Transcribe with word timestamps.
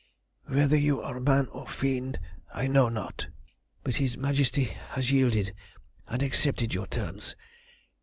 Whether 0.47 0.77
you 0.77 0.99
are 1.03 1.19
man 1.19 1.45
or 1.51 1.67
fiend, 1.67 2.17
I 2.51 2.65
know 2.65 2.89
not, 2.89 3.27
but 3.83 3.97
his 3.97 4.17
Majesty 4.17 4.63
has 4.63 5.11
yielded 5.11 5.53
and 6.07 6.23
accepted 6.23 6.73
your 6.73 6.87
terms. 6.87 7.35